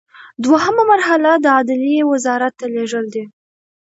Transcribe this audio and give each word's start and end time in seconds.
دوهمه 0.43 0.83
مرحله 0.91 1.31
د 1.39 1.45
عدلیې 1.57 2.01
وزارت 2.11 2.53
ته 2.59 2.65
لیږل 2.73 3.05
دي. 3.13 3.23